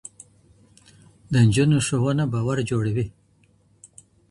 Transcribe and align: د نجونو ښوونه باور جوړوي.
د 1.31 1.33
نجونو 1.47 1.77
ښوونه 1.85 2.23
باور 2.33 2.57
جوړوي. 2.69 3.05